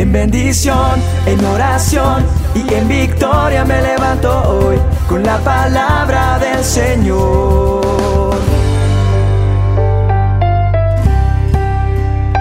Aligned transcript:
En 0.00 0.12
bendición, 0.12 0.98
en 1.26 1.44
oración 1.44 2.24
y 2.54 2.72
en 2.72 2.88
victoria 2.88 3.66
me 3.66 3.82
levanto 3.82 4.30
hoy 4.48 4.78
con 5.06 5.22
la 5.22 5.38
palabra 5.40 6.38
del 6.38 6.64
Señor. 6.64 8.34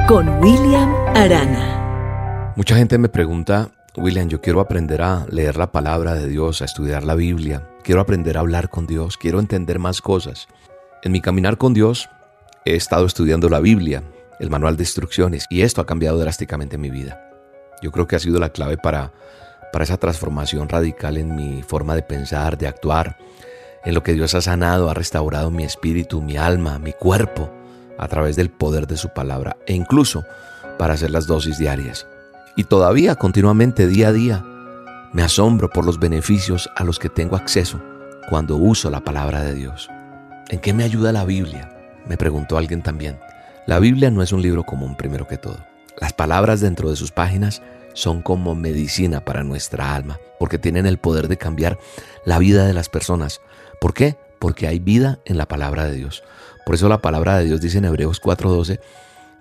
Con 0.07 0.39
William 0.39 0.89
Arana. 1.13 2.53
Mucha 2.55 2.77
gente 2.77 2.97
me 2.97 3.09
pregunta, 3.09 3.67
William, 3.97 4.29
yo 4.29 4.39
quiero 4.39 4.61
aprender 4.61 5.01
a 5.01 5.25
leer 5.29 5.57
la 5.57 5.69
palabra 5.69 6.13
de 6.13 6.29
Dios, 6.29 6.61
a 6.61 6.65
estudiar 6.65 7.03
la 7.03 7.15
Biblia, 7.15 7.67
quiero 7.83 7.99
aprender 7.99 8.37
a 8.37 8.39
hablar 8.39 8.69
con 8.69 8.87
Dios, 8.87 9.17
quiero 9.17 9.41
entender 9.41 9.79
más 9.79 9.99
cosas. 9.99 10.47
En 11.03 11.11
mi 11.11 11.19
caminar 11.19 11.57
con 11.57 11.73
Dios 11.73 12.09
he 12.63 12.77
estado 12.77 13.05
estudiando 13.05 13.49
la 13.49 13.59
Biblia, 13.59 14.01
el 14.39 14.49
manual 14.49 14.77
de 14.77 14.83
instrucciones, 14.83 15.45
y 15.49 15.63
esto 15.63 15.81
ha 15.81 15.85
cambiado 15.85 16.19
drásticamente 16.19 16.77
mi 16.77 16.89
vida. 16.89 17.25
Yo 17.81 17.91
creo 17.91 18.07
que 18.07 18.15
ha 18.15 18.19
sido 18.19 18.39
la 18.39 18.49
clave 18.49 18.77
para, 18.77 19.11
para 19.71 19.83
esa 19.83 19.97
transformación 19.97 20.69
radical 20.69 21.17
en 21.17 21.35
mi 21.35 21.63
forma 21.63 21.95
de 21.95 22.03
pensar, 22.03 22.57
de 22.57 22.67
actuar, 22.67 23.17
en 23.85 23.93
lo 23.93 24.03
que 24.03 24.13
Dios 24.13 24.35
ha 24.35 24.41
sanado, 24.41 24.89
ha 24.89 24.93
restaurado 24.93 25.51
mi 25.51 25.63
espíritu, 25.63 26.21
mi 26.21 26.37
alma, 26.37 26.79
mi 26.79 26.93
cuerpo, 26.93 27.51
a 27.97 28.07
través 28.07 28.35
del 28.35 28.49
poder 28.49 28.87
de 28.87 28.97
su 28.97 29.09
palabra, 29.09 29.57
e 29.65 29.73
incluso 29.73 30.25
para 30.77 30.93
hacer 30.93 31.11
las 31.11 31.27
dosis 31.27 31.57
diarias. 31.57 32.07
Y 32.55 32.65
todavía, 32.65 33.15
continuamente, 33.15 33.87
día 33.87 34.09
a 34.09 34.13
día, 34.13 34.45
me 35.13 35.23
asombro 35.23 35.69
por 35.69 35.85
los 35.85 35.99
beneficios 35.99 36.69
a 36.75 36.83
los 36.83 36.99
que 36.99 37.09
tengo 37.09 37.35
acceso 37.35 37.81
cuando 38.29 38.57
uso 38.57 38.89
la 38.89 38.99
palabra 38.99 39.41
de 39.41 39.53
Dios. 39.53 39.89
¿En 40.49 40.59
qué 40.59 40.73
me 40.73 40.83
ayuda 40.83 41.11
la 41.11 41.25
Biblia? 41.25 41.69
Me 42.07 42.17
preguntó 42.17 42.57
alguien 42.57 42.81
también. 42.81 43.19
La 43.65 43.79
Biblia 43.79 44.11
no 44.11 44.21
es 44.21 44.31
un 44.31 44.41
libro 44.41 44.63
común 44.63 44.95
primero 44.95 45.27
que 45.27 45.37
todo. 45.37 45.57
Las 45.99 46.13
palabras 46.13 46.61
dentro 46.61 46.89
de 46.89 46.95
sus 46.95 47.11
páginas 47.11 47.61
son 47.93 48.21
como 48.21 48.55
medicina 48.55 49.25
para 49.25 49.43
nuestra 49.43 49.93
alma, 49.93 50.19
porque 50.39 50.57
tienen 50.57 50.85
el 50.85 50.97
poder 50.97 51.27
de 51.27 51.37
cambiar 51.37 51.77
la 52.25 52.39
vida 52.39 52.65
de 52.65 52.73
las 52.73 52.87
personas. 52.87 53.41
¿Por 53.81 53.93
qué? 53.93 54.17
Porque 54.39 54.67
hay 54.67 54.79
vida 54.79 55.19
en 55.25 55.37
la 55.37 55.47
palabra 55.47 55.85
de 55.85 55.95
Dios. 55.95 56.23
Por 56.65 56.75
eso 56.75 56.87
la 56.87 57.01
palabra 57.01 57.37
de 57.37 57.45
Dios 57.45 57.59
dice 57.59 57.79
en 57.79 57.85
Hebreos 57.85 58.21
4:12 58.21 58.79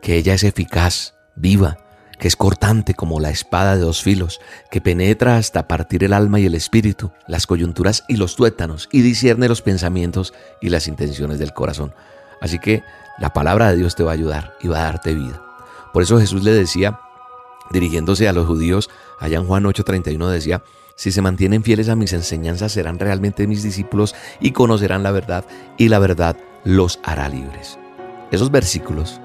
que 0.02 0.16
ella 0.16 0.34
es 0.34 0.42
eficaz, 0.42 1.14
viva, 1.36 1.78
que 2.18 2.26
es 2.26 2.34
cortante 2.34 2.94
como 2.94 3.20
la 3.20 3.30
espada 3.30 3.76
de 3.76 3.82
dos 3.82 4.02
filos, 4.02 4.40
que 4.70 4.80
penetra 4.80 5.36
hasta 5.36 5.68
partir 5.68 6.02
el 6.02 6.12
alma 6.12 6.40
y 6.40 6.46
el 6.46 6.54
espíritu, 6.56 7.12
las 7.28 7.46
coyunturas 7.46 8.04
y 8.08 8.16
los 8.16 8.34
tuétanos, 8.34 8.88
y 8.90 9.02
discierne 9.02 9.48
los 9.48 9.62
pensamientos 9.62 10.34
y 10.60 10.70
las 10.70 10.88
intenciones 10.88 11.38
del 11.38 11.52
corazón. 11.52 11.94
Así 12.40 12.58
que 12.58 12.82
la 13.18 13.32
palabra 13.32 13.70
de 13.70 13.76
Dios 13.76 13.94
te 13.94 14.02
va 14.02 14.10
a 14.12 14.14
ayudar 14.14 14.54
y 14.60 14.68
va 14.68 14.80
a 14.80 14.84
darte 14.84 15.14
vida. 15.14 15.47
Por 15.92 16.02
eso 16.02 16.18
Jesús 16.18 16.42
le 16.44 16.52
decía, 16.52 17.00
dirigiéndose 17.70 18.28
a 18.28 18.32
los 18.32 18.46
judíos, 18.46 18.90
allá 19.18 19.38
en 19.38 19.46
Juan 19.46 19.64
8:31 19.64 20.28
decía, 20.28 20.62
si 20.94 21.12
se 21.12 21.22
mantienen 21.22 21.62
fieles 21.62 21.88
a 21.88 21.94
mis 21.94 22.12
enseñanzas 22.12 22.72
serán 22.72 22.98
realmente 22.98 23.46
mis 23.46 23.62
discípulos 23.62 24.16
y 24.40 24.50
conocerán 24.50 25.04
la 25.04 25.12
verdad 25.12 25.44
y 25.76 25.88
la 25.88 26.00
verdad 26.00 26.36
los 26.64 26.98
hará 27.04 27.28
libres. 27.28 27.78
Esos 28.32 28.50
versículos 28.50 29.20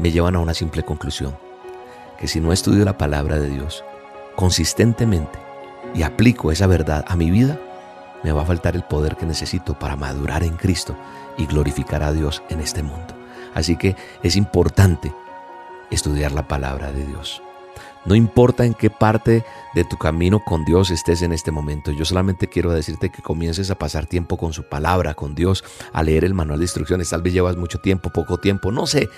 me 0.00 0.10
llevan 0.10 0.36
a 0.36 0.40
una 0.40 0.54
simple 0.54 0.84
conclusión, 0.84 1.36
que 2.18 2.28
si 2.28 2.40
no 2.40 2.52
estudio 2.52 2.84
la 2.84 2.96
palabra 2.96 3.38
de 3.38 3.50
Dios 3.50 3.84
consistentemente 4.36 5.38
y 5.94 6.02
aplico 6.02 6.50
esa 6.50 6.66
verdad 6.66 7.04
a 7.08 7.16
mi 7.16 7.30
vida, 7.30 7.60
me 8.22 8.32
va 8.32 8.42
a 8.42 8.46
faltar 8.46 8.74
el 8.74 8.82
poder 8.82 9.16
que 9.16 9.26
necesito 9.26 9.78
para 9.78 9.96
madurar 9.96 10.42
en 10.42 10.56
Cristo 10.56 10.96
y 11.36 11.46
glorificar 11.46 12.02
a 12.02 12.12
Dios 12.12 12.42
en 12.48 12.60
este 12.60 12.82
mundo. 12.82 13.14
Así 13.54 13.76
que 13.76 13.96
es 14.22 14.36
importante 14.36 15.12
estudiar 15.90 16.32
la 16.32 16.48
palabra 16.48 16.92
de 16.92 17.04
Dios. 17.04 17.42
No 18.04 18.14
importa 18.14 18.64
en 18.64 18.74
qué 18.74 18.90
parte 18.90 19.44
de 19.74 19.84
tu 19.84 19.96
camino 19.98 20.42
con 20.44 20.64
Dios 20.64 20.90
estés 20.90 21.22
en 21.22 21.32
este 21.32 21.50
momento, 21.50 21.90
yo 21.90 22.04
solamente 22.04 22.48
quiero 22.48 22.72
decirte 22.72 23.10
que 23.10 23.22
comiences 23.22 23.70
a 23.70 23.74
pasar 23.74 24.06
tiempo 24.06 24.36
con 24.36 24.52
su 24.52 24.62
palabra, 24.64 25.14
con 25.14 25.34
Dios, 25.34 25.64
a 25.92 26.02
leer 26.02 26.24
el 26.24 26.32
manual 26.32 26.58
de 26.60 26.64
instrucciones. 26.64 27.10
Tal 27.10 27.22
vez 27.22 27.32
llevas 27.32 27.56
mucho 27.56 27.78
tiempo, 27.78 28.10
poco 28.10 28.38
tiempo, 28.38 28.72
no 28.72 28.86
sé 28.86 29.10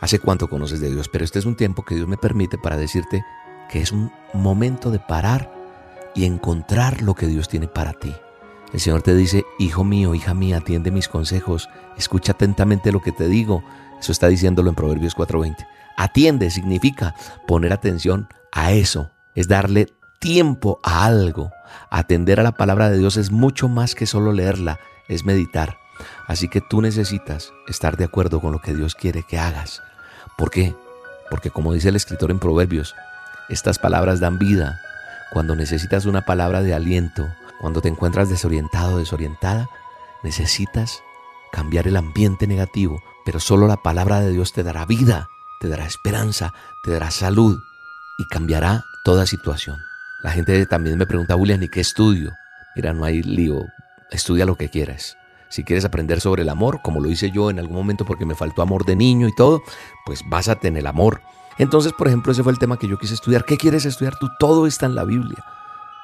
hace 0.00 0.18
cuánto 0.18 0.48
conoces 0.48 0.80
de 0.80 0.90
Dios, 0.90 1.08
pero 1.08 1.24
este 1.24 1.38
es 1.38 1.46
un 1.46 1.56
tiempo 1.56 1.84
que 1.84 1.94
Dios 1.94 2.06
me 2.06 2.18
permite 2.18 2.58
para 2.58 2.76
decirte 2.76 3.24
que 3.68 3.80
es 3.80 3.92
un 3.92 4.12
momento 4.32 4.90
de 4.90 4.98
parar 4.98 5.52
y 6.14 6.24
encontrar 6.24 7.02
lo 7.02 7.14
que 7.14 7.26
Dios 7.26 7.48
tiene 7.48 7.68
para 7.68 7.92
ti. 7.94 8.14
El 8.76 8.82
Señor 8.82 9.00
te 9.00 9.14
dice, 9.14 9.46
hijo 9.58 9.84
mío, 9.84 10.14
hija 10.14 10.34
mía, 10.34 10.58
atiende 10.58 10.90
mis 10.90 11.08
consejos, 11.08 11.70
escucha 11.96 12.32
atentamente 12.32 12.92
lo 12.92 13.00
que 13.00 13.10
te 13.10 13.26
digo. 13.26 13.64
Eso 13.98 14.12
está 14.12 14.28
diciéndolo 14.28 14.68
en 14.68 14.74
Proverbios 14.74 15.16
4:20. 15.16 15.66
Atiende 15.96 16.50
significa 16.50 17.14
poner 17.46 17.72
atención 17.72 18.28
a 18.52 18.72
eso, 18.72 19.10
es 19.34 19.48
darle 19.48 19.88
tiempo 20.20 20.78
a 20.82 21.06
algo. 21.06 21.52
Atender 21.88 22.38
a 22.38 22.42
la 22.42 22.52
palabra 22.52 22.90
de 22.90 22.98
Dios 22.98 23.16
es 23.16 23.30
mucho 23.30 23.66
más 23.66 23.94
que 23.94 24.04
solo 24.04 24.30
leerla, 24.34 24.78
es 25.08 25.24
meditar. 25.24 25.78
Así 26.26 26.46
que 26.48 26.60
tú 26.60 26.82
necesitas 26.82 27.54
estar 27.68 27.96
de 27.96 28.04
acuerdo 28.04 28.42
con 28.42 28.52
lo 28.52 28.60
que 28.60 28.74
Dios 28.74 28.94
quiere 28.94 29.22
que 29.22 29.38
hagas. 29.38 29.82
¿Por 30.36 30.50
qué? 30.50 30.76
Porque 31.30 31.48
como 31.48 31.72
dice 31.72 31.88
el 31.88 31.96
escritor 31.96 32.30
en 32.30 32.40
Proverbios, 32.40 32.94
estas 33.48 33.78
palabras 33.78 34.20
dan 34.20 34.38
vida. 34.38 34.78
Cuando 35.32 35.56
necesitas 35.56 36.04
una 36.04 36.26
palabra 36.26 36.60
de 36.60 36.74
aliento, 36.74 37.26
cuando 37.60 37.80
te 37.80 37.88
encuentras 37.88 38.28
desorientado 38.28 38.98
desorientada, 38.98 39.68
necesitas 40.22 41.02
cambiar 41.52 41.88
el 41.88 41.96
ambiente 41.96 42.46
negativo, 42.46 43.02
pero 43.24 43.40
solo 43.40 43.66
la 43.66 43.76
palabra 43.78 44.20
de 44.20 44.30
Dios 44.30 44.52
te 44.52 44.62
dará 44.62 44.84
vida, 44.84 45.28
te 45.60 45.68
dará 45.68 45.86
esperanza, 45.86 46.52
te 46.82 46.90
dará 46.90 47.10
salud 47.10 47.58
y 48.18 48.26
cambiará 48.26 48.84
toda 49.04 49.26
situación. 49.26 49.78
La 50.22 50.30
gente 50.30 50.66
también 50.66 50.98
me 50.98 51.06
pregunta, 51.06 51.36
William, 51.36 51.62
¿y 51.62 51.68
qué 51.68 51.80
estudio? 51.80 52.32
Mira, 52.74 52.92
no 52.92 53.04
hay 53.04 53.22
lío, 53.22 53.64
estudia 54.10 54.44
lo 54.44 54.56
que 54.56 54.68
quieras. 54.68 55.16
Si 55.48 55.64
quieres 55.64 55.84
aprender 55.84 56.20
sobre 56.20 56.42
el 56.42 56.48
amor, 56.48 56.80
como 56.82 57.00
lo 57.00 57.08
hice 57.08 57.30
yo 57.30 57.50
en 57.50 57.58
algún 57.58 57.76
momento 57.76 58.04
porque 58.04 58.26
me 58.26 58.34
faltó 58.34 58.62
amor 58.62 58.84
de 58.84 58.96
niño 58.96 59.28
y 59.28 59.34
todo, 59.34 59.62
pues 60.04 60.22
básate 60.28 60.68
en 60.68 60.76
el 60.76 60.86
amor. 60.86 61.22
Entonces, 61.58 61.92
por 61.92 62.08
ejemplo, 62.08 62.32
ese 62.32 62.42
fue 62.42 62.52
el 62.52 62.58
tema 62.58 62.78
que 62.78 62.88
yo 62.88 62.98
quise 62.98 63.14
estudiar. 63.14 63.44
¿Qué 63.44 63.56
quieres 63.56 63.86
estudiar 63.86 64.18
tú? 64.18 64.28
Todo 64.38 64.66
está 64.66 64.86
en 64.86 64.94
la 64.94 65.04
Biblia. 65.04 65.44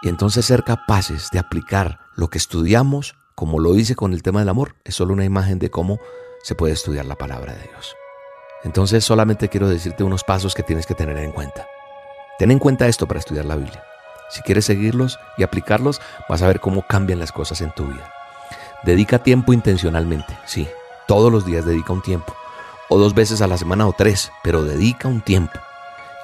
Y 0.03 0.09
entonces 0.09 0.45
ser 0.45 0.65
capaces 0.65 1.31
de 1.31 1.39
aplicar 1.39 2.01
lo 2.17 2.29
que 2.29 2.39
estudiamos, 2.39 3.15
como 3.37 3.61
lo 3.61 3.77
hice 3.77 3.95
con 3.95 4.13
el 4.13 4.23
tema 4.23 4.41
del 4.41 4.49
amor, 4.49 4.75
es 4.85 4.97
solo 4.97 5.15
una 5.15 5.25
imagen 5.25 5.61
de 5.61 5.71
cómo 5.71 6.01
se 6.43 6.57
puede 6.57 6.75
estudiar 6.75 7.07
la 7.07 7.15
palabra 7.15 7.55
de 7.55 7.63
Dios. 7.63 7.95
Entonces 8.65 9.05
solamente 9.05 9.49
quiero 9.49 9.69
decirte 9.69 10.03
unos 10.03 10.25
pasos 10.25 10.55
que 10.55 10.65
tienes 10.65 10.87
que 10.87 10.97
tener 10.97 11.17
en 11.19 11.31
cuenta. 11.31 11.67
Ten 12.39 12.51
en 12.51 12.59
cuenta 12.59 12.89
esto 12.89 13.07
para 13.07 13.21
estudiar 13.21 13.45
la 13.45 13.55
Biblia. 13.55 13.85
Si 14.29 14.43
quieres 14.43 14.65
seguirlos 14.65 15.21
y 15.37 15.45
aplicarlos, 15.45 16.01
vas 16.29 16.43
a 16.43 16.49
ver 16.49 16.59
cómo 16.59 16.83
cambian 16.83 17.21
las 17.21 17.31
cosas 17.31 17.61
en 17.61 17.71
tu 17.73 17.87
vida. 17.87 18.13
Dedica 18.83 19.23
tiempo 19.23 19.53
intencionalmente, 19.53 20.37
sí, 20.47 20.69
todos 21.07 21.31
los 21.31 21.47
días 21.47 21.65
dedica 21.65 21.93
un 21.93 22.03
tiempo, 22.03 22.35
o 22.89 22.99
dos 22.99 23.15
veces 23.15 23.41
a 23.41 23.47
la 23.47 23.57
semana 23.57 23.87
o 23.87 23.93
tres, 23.93 24.33
pero 24.43 24.65
dedica 24.65 25.07
un 25.07 25.21
tiempo 25.21 25.61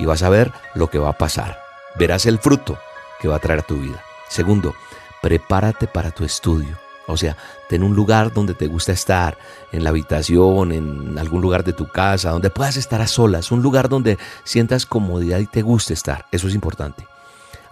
y 0.01 0.07
vas 0.07 0.23
a 0.23 0.29
ver 0.29 0.53
lo 0.75 0.91
que 0.91 0.99
va 0.99 1.11
a 1.11 1.19
pasar. 1.19 1.61
Verás 1.97 2.27
el 2.27 2.39
fruto 2.39 2.79
que 3.21 3.29
va 3.29 3.37
a 3.37 3.41
traer 3.41 3.61
a 3.61 3.67
tu 3.67 3.77
vida. 3.77 4.03
Segundo, 4.29 4.75
prepárate 5.23 5.87
para 5.87 6.11
tu 6.11 6.25
estudio. 6.25 6.77
O 7.07 7.17
sea, 7.17 7.37
ten 7.69 7.83
un 7.83 7.97
lugar 7.97 8.35
donde 8.35 8.53
te 8.53 8.67
gusta 8.67 8.93
estar, 8.93 9.39
en 9.73 9.83
la 9.83 9.91
habitación, 9.91 10.73
en 10.73 11.19
algún 11.19 11.41
lugar 11.41 11.65
de 11.65 11.73
tu 11.73 11.89
casa, 11.89 12.31
donde 12.31 12.51
puedas 12.51 12.77
estar 12.77 13.01
a 13.01 13.07
solas, 13.07 13.51
un 13.51 13.63
lugar 13.63 13.89
donde 13.89 14.19
sientas 14.45 14.85
comodidad 14.85 15.39
y 15.39 15.47
te 15.47 15.63
guste 15.63 15.95
estar. 15.95 16.27
Eso 16.33 16.49
es 16.49 16.55
importante. 16.55 17.07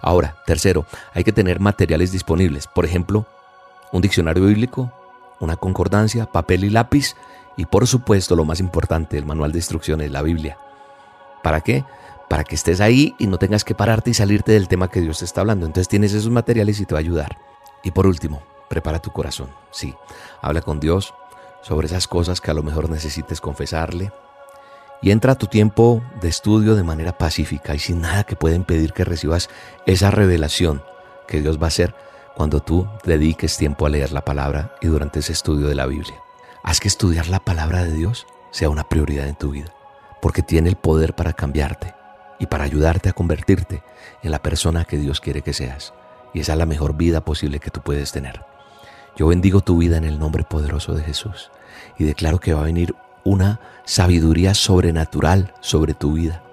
Ahora, 0.01 0.37
tercero, 0.45 0.85
hay 1.13 1.23
que 1.23 1.31
tener 1.31 1.59
materiales 1.59 2.11
disponibles. 2.11 2.65
Por 2.65 2.85
ejemplo, 2.85 3.27
un 3.91 4.01
diccionario 4.01 4.45
bíblico, 4.45 4.91
una 5.39 5.55
concordancia, 5.55 6.25
papel 6.25 6.63
y 6.63 6.71
lápiz 6.71 7.15
y 7.57 7.65
por 7.65 7.85
supuesto 7.87 8.35
lo 8.35 8.45
más 8.45 8.59
importante, 8.59 9.17
el 9.17 9.25
manual 9.25 9.51
de 9.51 9.59
instrucciones, 9.59 10.11
la 10.11 10.21
Biblia. 10.23 10.57
¿Para 11.43 11.61
qué? 11.61 11.83
Para 12.29 12.43
que 12.43 12.55
estés 12.55 12.81
ahí 12.81 13.15
y 13.17 13.27
no 13.27 13.37
tengas 13.37 13.63
que 13.63 13.75
pararte 13.75 14.09
y 14.09 14.13
salirte 14.13 14.51
del 14.51 14.67
tema 14.67 14.89
que 14.89 15.01
Dios 15.01 15.19
te 15.19 15.25
está 15.25 15.41
hablando. 15.41 15.65
Entonces 15.65 15.87
tienes 15.87 16.13
esos 16.13 16.31
materiales 16.31 16.79
y 16.79 16.85
te 16.85 16.93
va 16.93 16.99
a 16.99 17.01
ayudar. 17.01 17.37
Y 17.83 17.91
por 17.91 18.07
último, 18.07 18.41
prepara 18.69 18.99
tu 18.99 19.11
corazón. 19.11 19.49
Sí, 19.71 19.95
habla 20.41 20.61
con 20.61 20.79
Dios 20.79 21.13
sobre 21.61 21.87
esas 21.87 22.07
cosas 22.07 22.41
que 22.41 22.51
a 22.51 22.53
lo 22.53 22.63
mejor 22.63 22.89
necesites 22.89 23.41
confesarle. 23.41 24.11
Y 25.01 25.11
entra 25.11 25.33
a 25.33 25.37
tu 25.37 25.47
tiempo 25.47 26.01
de 26.21 26.27
estudio 26.27 26.75
de 26.75 26.83
manera 26.83 27.17
pacífica 27.17 27.75
y 27.75 27.79
sin 27.79 28.01
nada 28.01 28.23
que 28.23 28.35
pueda 28.35 28.55
impedir 28.55 28.93
que 28.93 29.05
recibas 29.05 29.49
esa 29.85 30.09
revelación 30.09 30.83
que 31.27 31.39
Dios 31.39 31.59
va 31.61 31.65
a 31.65 31.67
hacer 31.67 31.95
cuando 32.35 32.61
tú 32.61 32.87
dediques 33.03 33.57
tiempo 33.57 33.85
a 33.85 33.89
leer 33.89 34.11
la 34.11 34.25
palabra 34.25 34.75
y 34.81 34.87
durante 34.87 35.19
ese 35.19 35.33
estudio 35.33 35.67
de 35.67 35.75
la 35.75 35.85
Biblia. 35.85 36.15
Haz 36.63 36.79
que 36.79 36.87
estudiar 36.87 37.27
la 37.27 37.39
palabra 37.39 37.83
de 37.83 37.93
Dios 37.93 38.25
sea 38.51 38.69
una 38.69 38.89
prioridad 38.89 39.27
en 39.27 39.35
tu 39.35 39.51
vida, 39.51 39.73
porque 40.21 40.41
tiene 40.41 40.69
el 40.69 40.75
poder 40.75 41.15
para 41.15 41.33
cambiarte 41.33 41.96
y 42.39 42.47
para 42.47 42.63
ayudarte 42.63 43.09
a 43.09 43.13
convertirte 43.13 43.83
en 44.23 44.31
la 44.31 44.39
persona 44.39 44.85
que 44.85 44.97
Dios 44.97 45.21
quiere 45.21 45.41
que 45.41 45.53
seas. 45.53 45.93
Y 46.33 46.41
esa 46.41 46.53
es 46.53 46.57
la 46.57 46.65
mejor 46.65 46.95
vida 46.95 47.21
posible 47.21 47.59
que 47.59 47.71
tú 47.71 47.81
puedes 47.81 48.11
tener. 48.11 48.43
Yo 49.15 49.27
bendigo 49.27 49.61
tu 49.61 49.77
vida 49.77 49.97
en 49.97 50.03
el 50.03 50.19
nombre 50.19 50.43
poderoso 50.43 50.93
de 50.93 51.03
Jesús 51.03 51.51
y 51.97 52.03
declaro 52.03 52.39
que 52.39 52.53
va 52.53 52.61
a 52.61 52.65
venir 52.65 52.95
una 53.23 53.59
sabiduría 53.85 54.53
sobrenatural 54.53 55.53
sobre 55.59 55.93
tu 55.93 56.13
vida, 56.13 56.43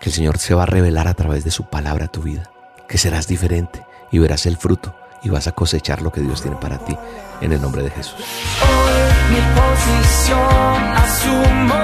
que 0.00 0.10
el 0.10 0.14
Señor 0.14 0.38
se 0.38 0.54
va 0.54 0.62
a 0.62 0.66
revelar 0.66 1.08
a 1.08 1.14
través 1.14 1.44
de 1.44 1.50
su 1.50 1.64
palabra 1.64 2.06
a 2.06 2.12
tu 2.12 2.22
vida, 2.22 2.50
que 2.88 2.98
serás 2.98 3.26
diferente 3.26 3.84
y 4.10 4.18
verás 4.18 4.46
el 4.46 4.56
fruto 4.56 4.94
y 5.22 5.30
vas 5.30 5.48
a 5.48 5.52
cosechar 5.52 6.02
lo 6.02 6.12
que 6.12 6.20
Dios 6.20 6.42
tiene 6.42 6.56
para 6.56 6.78
ti 6.78 6.96
en 7.40 7.52
el 7.52 7.60
nombre 7.60 7.82
de 7.82 7.90
Jesús. 7.90 8.14
Hoy 8.62 9.34
mi 9.34 9.40
posición 9.60 10.92
asumo. 10.94 11.83